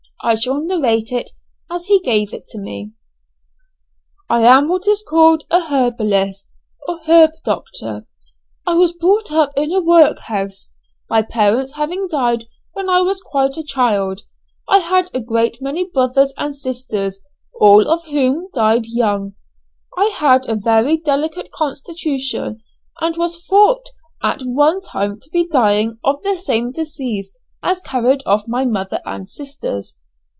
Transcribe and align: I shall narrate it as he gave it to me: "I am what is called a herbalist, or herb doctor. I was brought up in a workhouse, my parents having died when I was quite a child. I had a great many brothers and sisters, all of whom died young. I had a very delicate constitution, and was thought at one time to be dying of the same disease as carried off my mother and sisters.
I 0.23 0.35
shall 0.35 0.61
narrate 0.63 1.11
it 1.11 1.31
as 1.71 1.87
he 1.87 1.99
gave 1.99 2.31
it 2.31 2.45
to 2.49 2.59
me: 2.61 2.91
"I 4.29 4.43
am 4.43 4.67
what 4.69 4.87
is 4.87 5.01
called 5.01 5.45
a 5.49 5.61
herbalist, 5.61 6.47
or 6.87 6.99
herb 7.07 7.31
doctor. 7.43 8.05
I 8.63 8.75
was 8.75 8.93
brought 8.93 9.31
up 9.31 9.51
in 9.57 9.73
a 9.73 9.81
workhouse, 9.81 10.73
my 11.09 11.23
parents 11.23 11.71
having 11.71 12.07
died 12.07 12.43
when 12.73 12.87
I 12.87 13.01
was 13.01 13.23
quite 13.23 13.57
a 13.57 13.63
child. 13.63 14.21
I 14.69 14.77
had 14.77 15.09
a 15.15 15.19
great 15.21 15.59
many 15.59 15.85
brothers 15.89 16.35
and 16.37 16.55
sisters, 16.55 17.21
all 17.59 17.89
of 17.89 18.05
whom 18.05 18.47
died 18.53 18.85
young. 18.85 19.33
I 19.97 20.13
had 20.15 20.45
a 20.47 20.53
very 20.53 20.97
delicate 20.97 21.49
constitution, 21.51 22.61
and 22.99 23.17
was 23.17 23.43
thought 23.43 23.89
at 24.21 24.41
one 24.43 24.81
time 24.83 25.19
to 25.19 25.29
be 25.31 25.47
dying 25.47 25.97
of 26.03 26.21
the 26.21 26.37
same 26.37 26.71
disease 26.71 27.31
as 27.63 27.81
carried 27.81 28.21
off 28.27 28.43
my 28.47 28.65
mother 28.65 29.01
and 29.03 29.27
sisters. 29.27 29.95